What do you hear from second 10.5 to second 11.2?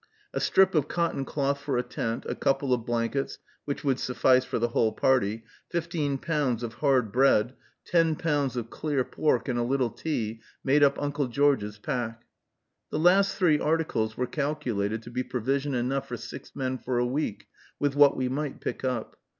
made up